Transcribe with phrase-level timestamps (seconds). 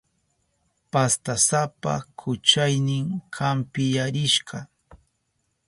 [0.91, 3.05] Pastasapa kuchaynin
[3.35, 4.57] kampiyarishka.